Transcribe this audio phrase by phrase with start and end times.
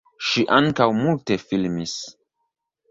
[0.29, 1.95] Ŝi ankaŭ multe filmis.